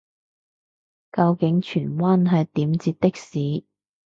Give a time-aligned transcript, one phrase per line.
[1.11, 3.65] 究竟荃灣係點截的士